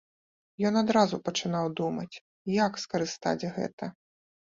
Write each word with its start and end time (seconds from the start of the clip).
Ён 0.69 0.73
адразу 0.83 1.19
пачынаў 1.27 1.71
думаць, 1.83 2.21
як 2.65 2.83
скарыстаць 2.89 3.49
гэта. 3.57 3.97